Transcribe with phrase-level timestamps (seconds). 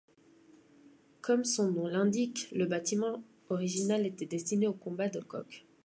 [1.21, 5.67] Comme son nom l'indique, le bâtiment original était destiné aux combats de coqs.